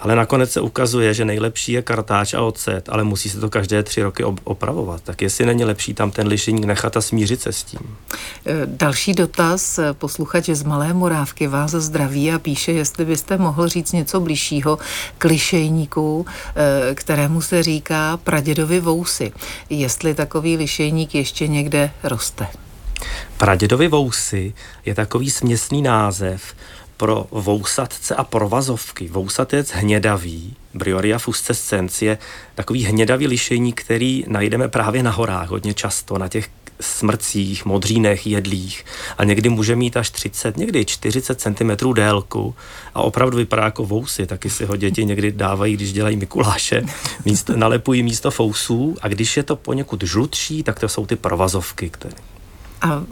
[0.00, 3.82] Ale nakonec se ukazuje, že nejlepší je kartáč a ocet, ale musí se to každé
[3.82, 5.00] tři roky opravovat.
[5.02, 7.80] Tak jestli není lepší tam ten lišejník nechat a smířit se s tím.
[8.46, 9.80] E, další dotaz.
[9.92, 14.78] Posluchač z Malé Morávky vás zdraví a píše, jestli byste mohl říct něco blížšího
[15.18, 19.32] k lišejníku, e, kterému se říká pradědovi vousy.
[19.70, 22.46] Jestli takový lišejník ještě někde roste.
[23.36, 24.54] Pradědovi vousy
[24.86, 26.42] je takový směsný název,
[26.98, 29.08] pro vousatce a provazovky.
[29.08, 32.18] Vousatec hnědavý, Brioria fuscescens, je
[32.54, 36.48] takový hnědavý lišení, který najdeme právě na horách hodně často, na těch
[36.80, 38.84] smrcích, modřínech, jedlích.
[39.18, 42.54] A někdy může mít až 30, někdy 40 cm délku.
[42.94, 46.82] A opravdu vypadá jako vousy, taky si ho děti někdy dávají, když dělají Mikuláše,
[47.24, 48.96] místo, nalepují místo fousů.
[49.02, 52.14] A když je to poněkud žlutší, tak to jsou ty provazovky, které
[52.80, 53.02] a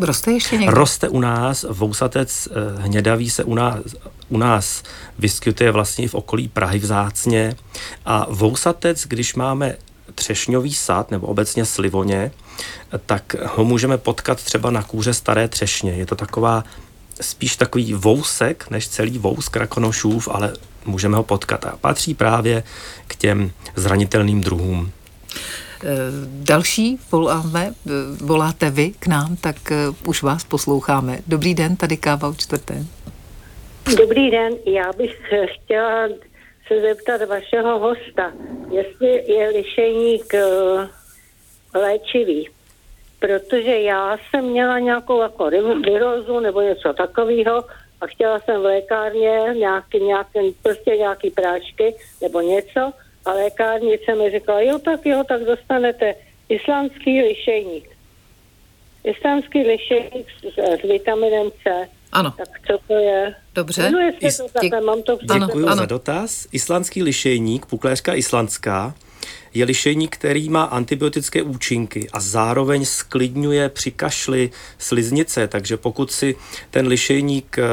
[0.00, 0.74] roste ještě někde?
[0.74, 3.80] Roste u nás, vousatec eh, hnědavý se u nás,
[4.28, 4.82] u nás
[5.18, 7.56] vyskytuje vlastně v okolí Prahy vzácně
[8.04, 9.76] a vousatec, když máme
[10.14, 12.32] třešňový sad nebo obecně slivoně,
[13.06, 15.92] tak ho můžeme potkat třeba na kůře staré třešně.
[15.92, 16.64] Je to taková
[17.20, 20.52] spíš takový vousek, než celý vous krakonošův, ale
[20.84, 22.62] můžeme ho potkat a patří právě
[23.06, 24.92] k těm zranitelným druhům.
[25.84, 25.88] Eh,
[26.26, 27.90] další voláme, eh,
[28.24, 31.18] voláte vy k nám, tak eh, už vás posloucháme.
[31.26, 32.74] Dobrý den, tady káva u čtvrté.
[33.98, 36.08] Dobrý den, já bych chtěla
[36.66, 38.32] se zeptat vašeho hosta,
[38.70, 40.34] jestli je lišejník
[41.74, 42.48] léčivý.
[43.18, 45.50] Protože já jsem měla nějakou jako
[45.84, 47.64] virózu nebo něco takového
[48.00, 52.92] a chtěla jsem v lékárně nějaký, nějaký, prostě nějaký prášky nebo něco
[53.26, 56.14] a lékárnice mi řekla, jo tak jo, tak dostanete
[56.48, 57.88] islámský lišejník.
[59.04, 61.88] Islámský lišejník s, s vitaminem C.
[62.12, 62.30] Ano.
[62.30, 63.34] Tak co to je?
[63.54, 63.92] Dobře.
[64.20, 65.76] Is, to mám to Děkuji ano.
[65.76, 66.48] za dotaz.
[66.52, 68.94] Islandský lišejník, pukléřka islandská,
[69.54, 76.36] je lišejník, který má antibiotické účinky a zároveň sklidňuje při kašli sliznice, takže pokud si
[76.70, 77.64] ten lišejník eh,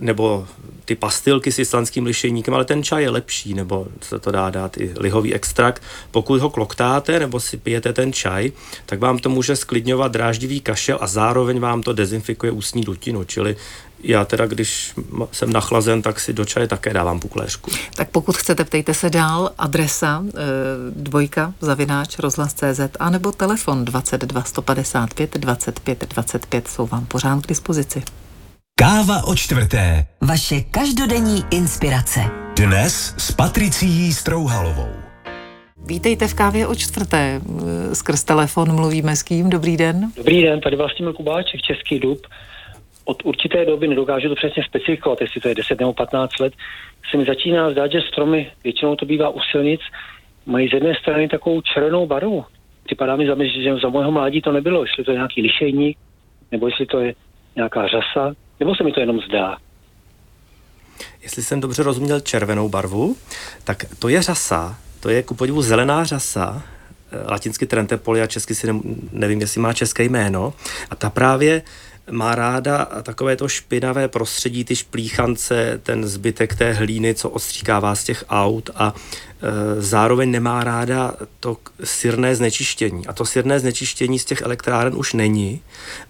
[0.00, 0.46] nebo
[0.84, 4.76] ty pastilky s islandským lišejníkem, ale ten čaj je lepší, nebo se to dá dát
[4.76, 5.82] i lihový extrakt.
[6.10, 8.52] Pokud ho kloktáte nebo si pijete ten čaj,
[8.86, 13.56] tak vám to může sklidňovat dráždivý kašel a zároveň vám to dezinfikuje ústní dutinu, čili
[14.02, 14.94] já teda, když
[15.32, 17.70] jsem nachlazen, tak si do čaje také dávám pukléřku.
[17.94, 19.50] Tak pokud chcete, ptejte se dál.
[19.58, 20.32] Adresa e,
[20.90, 28.02] dvojka zavináč rozhlas.cz a nebo telefon 22 155 25 25 jsou vám pořád k dispozici.
[28.80, 30.04] Káva o čtvrté.
[30.20, 32.20] Vaše každodenní inspirace.
[32.56, 34.92] Dnes s Patricií Strouhalovou.
[35.86, 37.40] Vítejte v kávě o čtvrté.
[37.92, 39.50] Skrz telefon mluvíme s kým?
[39.50, 40.12] Dobrý den.
[40.16, 42.26] Dobrý den, tady Vlastimil Kubáček, Český dub.
[43.04, 46.52] Od určité doby nedokážu to přesně specifikovat, jestli to je 10 nebo 15 let,
[47.10, 49.80] se mi začíná zdát, že stromy, většinou to bývá u silnic,
[50.46, 52.44] mají z jedné strany takovou červenou barvu.
[52.84, 55.98] Připadá mi, že za mého mládí to nebylo, jestli to je nějaký lišejník,
[56.52, 57.14] nebo jestli to je
[57.56, 59.56] nějaká řasa, nebo se mi to jenom zdá?
[61.22, 63.16] Jestli jsem dobře rozuměl červenou barvu,
[63.64, 66.62] tak to je řasa, to je ku podivu zelená řasa,
[67.12, 68.68] eh, latinsky Trentepoli a česky si
[69.12, 70.54] nevím, jestli má české jméno.
[70.90, 71.62] A ta právě
[72.10, 78.04] má ráda takové to špinavé prostředí, ty šplíchance, ten zbytek té hlíny, co odstříkává z
[78.04, 78.94] těch aut a
[79.42, 83.06] e, zároveň nemá ráda to sirné znečištění.
[83.06, 85.60] A to sirné znečištění z těch elektráren už není.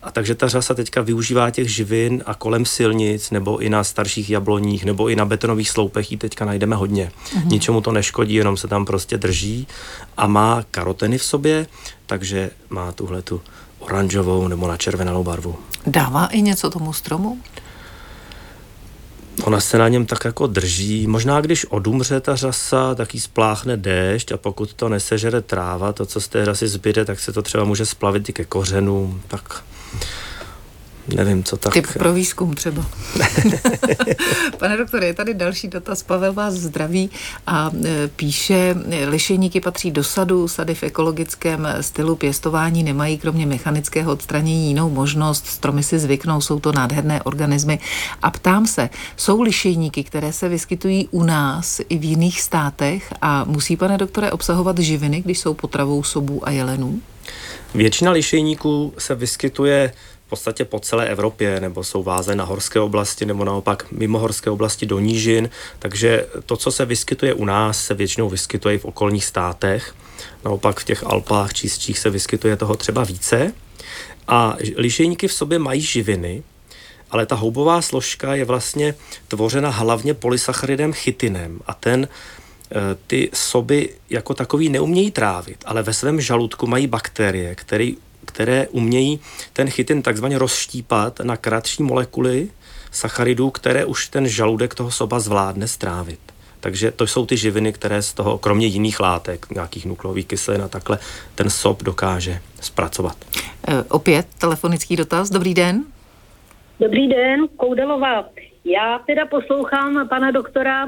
[0.03, 4.31] A takže ta řasa teďka využívá těch živin a kolem silnic, nebo i na starších
[4.31, 7.13] jabloních, nebo i na betonových sloupech ji teďka najdeme hodně.
[7.15, 7.47] Mm-hmm.
[7.47, 9.67] Ničemu to neškodí, jenom se tam prostě drží
[10.17, 11.67] a má karoteny v sobě,
[12.07, 13.41] takže má tuhle tu
[13.87, 15.57] oranžovou nebo na červenou barvu.
[15.87, 17.39] Dává i něco tomu stromu?
[19.45, 21.07] Ona se na něm tak jako drží.
[21.07, 26.07] Možná když odumře ta řasa, tak jí spláchne déšť a pokud to nesežere tráva, to,
[26.07, 29.23] co z té řasy zbyde, tak se to třeba může splavit i ke kořenům.
[29.29, 29.65] Tak
[31.15, 31.73] nevím, co tak...
[31.73, 32.87] Typ pro výzkum třeba.
[34.59, 36.03] Pane doktore, je tady další dotaz.
[36.03, 37.11] Pavel vás zdraví
[37.47, 38.75] a e, píše,
[39.07, 45.47] lišejníky patří do sadu, sady v ekologickém stylu pěstování nemají kromě mechanického odstranění jinou možnost,
[45.47, 47.79] stromy si zvyknou, jsou to nádherné organismy.
[48.23, 53.45] A ptám se, jsou lišejníky, které se vyskytují u nás i v jiných státech a
[53.45, 57.01] musí, pane doktore, obsahovat živiny, když jsou potravou sobů a jelenů?
[57.75, 59.93] Většina lišejníků se vyskytuje
[60.27, 64.51] v podstatě po celé Evropě, nebo jsou váze na horské oblasti, nebo naopak mimo horské
[64.51, 65.51] oblasti do nížin.
[65.79, 69.95] Takže to, co se vyskytuje u nás, se většinou vyskytuje i v okolních státech.
[70.45, 73.53] Naopak v těch Alpách čistších se vyskytuje toho třeba více.
[74.29, 76.43] A lišejníky v sobě mají živiny,
[77.11, 78.95] ale ta houbová složka je vlastně
[79.29, 82.75] tvořena hlavně polysacharidem chytinem a ten eh,
[83.07, 87.91] ty soby jako takový neumějí trávit, ale ve svém žaludku mají bakterie, které,
[88.37, 89.21] které umějí
[89.53, 92.49] ten chytin takzvaně rozštípat na kratší molekuly
[92.91, 96.19] sacharidů, které už ten žaludek toho soba zvládne strávit.
[96.61, 100.69] Takže to jsou ty živiny, které z toho, kromě jiných látek, nějakých nukleových kyselin a
[100.69, 100.99] takhle,
[101.35, 103.17] ten sob dokáže zpracovat.
[103.69, 105.31] E, opět telefonický dotaz.
[105.31, 105.85] Dobrý den.
[106.81, 108.25] Dobrý den, Koudelová.
[108.65, 110.87] Já teda poslouchám pana doktora,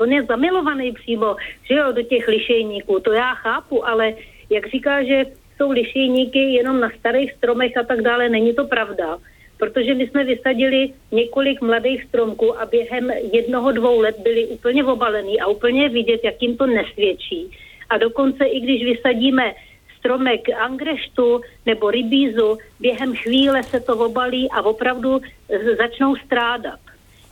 [0.00, 4.14] on je zamilovaný přímo, že jo, do těch lišejníků, to já chápu, ale
[4.50, 5.24] jak říká, že
[5.58, 9.18] jsou lišejníky jenom na starých stromech a tak dále, není to pravda
[9.58, 15.40] protože my jsme vysadili několik mladých stromků a během jednoho, dvou let byli úplně obalený
[15.40, 17.50] a úplně vidět, jak jim to nesvědčí.
[17.90, 19.54] A dokonce i když vysadíme
[19.98, 25.20] stromek angreštu nebo rybízu, během chvíle se to obalí a opravdu
[25.78, 26.80] začnou strádat.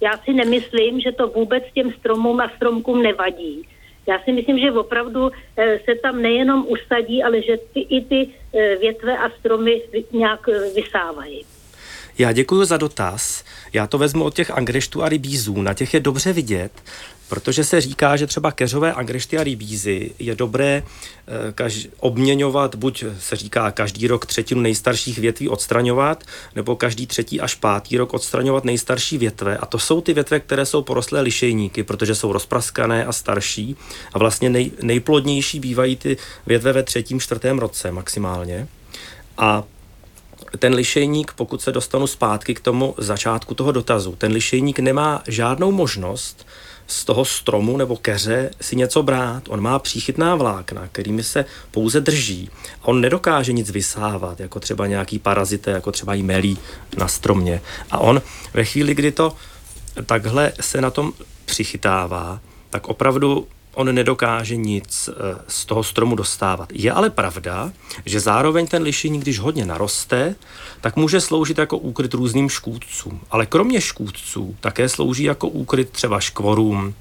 [0.01, 3.69] Já si nemyslím, že to vůbec těm stromům a stromkům nevadí.
[4.07, 8.29] Já si myslím, že opravdu eh, se tam nejenom usadí, ale že ty, i ty
[8.55, 11.45] eh, větve a stromy nějak eh, vysávají.
[12.19, 13.45] Já děkuji za dotaz.
[13.73, 15.63] Já to vezmu od těch angreštů a rybízů.
[15.63, 16.73] Na těch je dobře vidět,
[17.29, 23.05] protože se říká, že třeba keřové angrešty a rybízy je dobré eh, kaž, obměňovat, buď
[23.21, 26.25] se říká každý rok třetinu nejstarších větví odstraňovat,
[26.55, 29.57] nebo každý třetí až pátý rok odstraňovat nejstarší větve.
[29.57, 33.77] A to jsou ty větve, které jsou porostlé lišejníky, protože jsou rozpraskané a starší.
[34.13, 38.69] A vlastně nej, nejplodnější bývají ty větve ve třetím, čtvrtém roce maximálně.
[39.39, 39.65] A
[40.59, 45.73] ten lišejník, pokud se dostanu zpátky k tomu začátku toho dotazu, ten lišejník nemá žádnou
[45.73, 46.47] možnost
[46.87, 49.43] z toho stromu nebo keře si něco brát.
[49.49, 52.51] On má příchytná vlákna, kterými se pouze drží.
[52.83, 56.59] A on nedokáže nic vysávat, jako třeba nějaký parazité, jako třeba jí melí
[56.97, 57.61] na stromě.
[57.91, 58.23] A on
[58.55, 59.33] ve chvíli, kdy to
[60.07, 61.13] takhle se na tom
[61.45, 63.47] přichytává, tak opravdu
[63.77, 66.69] on nedokáže nic eh, z toho stromu dostávat.
[66.73, 67.73] Je ale pravda,
[68.07, 70.35] že zároveň ten lišejník, když hodně naroste,
[70.81, 73.21] tak může sloužit jako úkryt různým škůdcům.
[73.31, 76.95] Ale kromě škůdců také slouží jako úkryt třeba škvorům,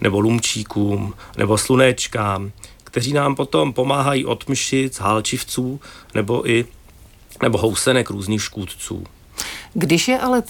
[0.00, 2.52] nebo lumčíkům, nebo slunečkám,
[2.84, 5.80] kteří nám potom pomáhají od mšic, hálčivců,
[6.14, 6.64] nebo i
[7.42, 9.04] nebo housenek různých škůdců.
[9.74, 10.42] Když je ale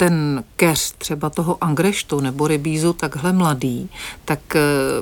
[0.00, 3.90] ten keř třeba toho angreštu nebo rybízu takhle mladý,
[4.24, 4.60] tak e,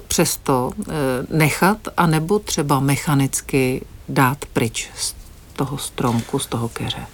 [0.09, 0.93] přesto e,
[1.37, 5.15] nechat a nebo třeba mechanicky dát pryč z
[5.57, 7.07] toho stromku, z toho keře.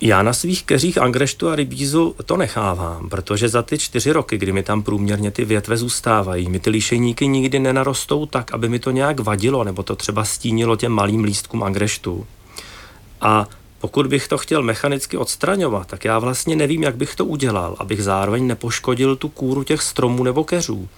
[0.00, 4.52] Já na svých keřích angreštu a rybízu to nechávám, protože za ty čtyři roky, kdy
[4.52, 8.90] mi tam průměrně ty větve zůstávají, mi ty líšeníky nikdy nenarostou tak, aby mi to
[8.90, 12.26] nějak vadilo, nebo to třeba stínilo těm malým lístkům angreštu.
[13.20, 13.46] A
[13.82, 18.02] pokud bych to chtěl mechanicky odstraňovat, tak já vlastně nevím, jak bych to udělal, abych
[18.02, 20.88] zároveň nepoškodil tu kůru těch stromů nebo keřů.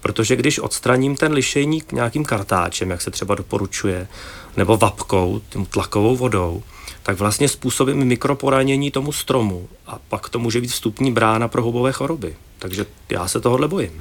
[0.00, 4.08] Protože když odstraním ten lišejník nějakým kartáčem, jak se třeba doporučuje,
[4.56, 6.62] nebo vapkou, tím tlakovou vodou,
[7.02, 11.92] tak vlastně způsobím mikroporanění tomu stromu a pak to může být vstupní brána pro hubové
[11.92, 12.36] choroby.
[12.60, 14.00] Takže já se tohohle bojím.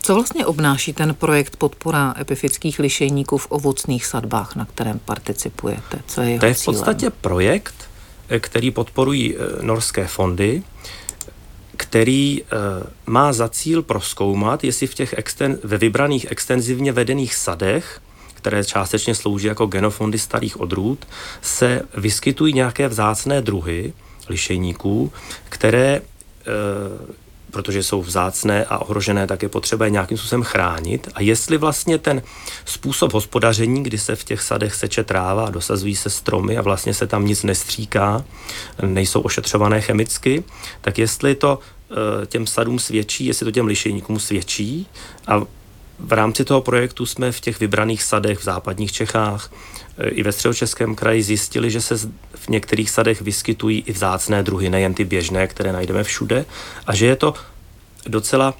[0.00, 5.98] Co vlastně obnáší ten projekt podpora epifických lišejníků v ovocných sadbách, na kterém participujete?
[6.06, 7.12] Co je jeho To je v podstatě cílem?
[7.20, 7.74] projekt,
[8.28, 10.62] eh, který podporují eh, norské fondy,
[11.76, 12.46] který eh,
[13.06, 18.00] má za cíl proskoumat, jestli v těch exten, ve vybraných extenzivně vedených sadech
[18.34, 21.06] které částečně slouží jako genofondy starých odrůd,
[21.42, 23.92] se vyskytují nějaké vzácné druhy
[24.28, 25.12] lišejníků,
[25.48, 26.00] které
[27.52, 31.08] protože jsou vzácné a ohrožené, tak je potřeba je nějakým způsobem chránit.
[31.14, 32.22] A jestli vlastně ten
[32.64, 36.94] způsob hospodaření, kdy se v těch sadech seče tráva a dosazují se stromy a vlastně
[36.94, 38.24] se tam nic nestříká,
[38.82, 40.44] nejsou ošetřované chemicky,
[40.80, 41.58] tak jestli to
[42.22, 44.86] e, těm sadům svědčí, jestli to těm lišejníkům svědčí
[45.26, 45.42] a
[46.04, 49.52] v rámci toho projektu jsme v těch vybraných sadech v západních Čechách
[49.98, 51.98] e, i ve středočeském kraji zjistili, že se
[52.34, 56.44] v některých sadech vyskytují i vzácné druhy, nejen ty běžné, které najdeme všude,
[56.86, 57.34] a že je to
[58.06, 58.54] docela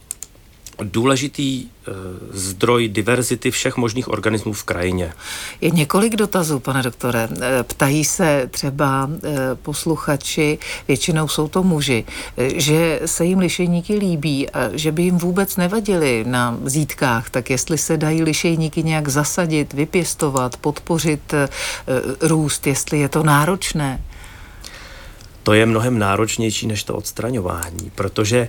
[0.82, 1.90] důležitý eh,
[2.30, 5.12] zdroj diverzity všech možných organismů v krajině.
[5.60, 7.28] Je několik dotazů, pane doktore.
[7.40, 9.30] Eh, ptají se třeba eh,
[9.62, 10.58] posluchači,
[10.88, 12.04] většinou jsou to muži,
[12.56, 17.78] že se jim lišejníky líbí a že by jim vůbec nevadili na zítkách, tak jestli
[17.78, 21.34] se dají lišejníky nějak zasadit, vypěstovat, podpořit
[22.20, 24.00] růst, jestli je to náročné.
[25.42, 28.48] To je mnohem náročnější než to odstraňování, protože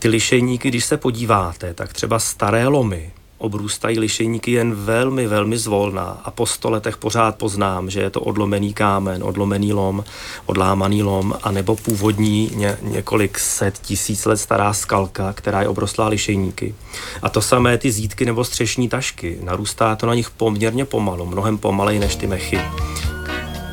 [0.00, 6.20] ty lišejníky, když se podíváte, tak třeba staré lomy obrůstají lišejníky jen velmi, velmi zvolná
[6.24, 10.04] a po sto letech pořád poznám, že je to odlomený kámen, odlomený lom,
[10.46, 16.74] odlámaný lom, anebo původní ně, několik set tisíc let stará skalka, která je obrostlá lišejníky.
[17.22, 19.38] A to samé ty zítky nebo střešní tašky.
[19.42, 22.60] Narůstá to na nich poměrně pomalu, mnohem pomaleji než ty mechy.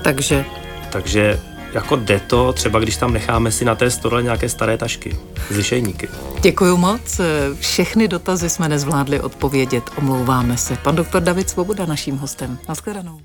[0.03, 0.45] Takže?
[0.91, 1.41] Takže
[1.77, 5.17] jako jde to, třeba když tam necháme si na té stole nějaké staré tašky
[5.51, 6.09] z lišejníky.
[6.41, 7.21] Děkuji moc.
[7.59, 9.83] Všechny dotazy jsme nezvládli odpovědět.
[9.97, 10.77] Omlouváme se.
[10.83, 12.57] Pan doktor David Svoboda naším hostem.
[12.69, 13.19] Naschledanou.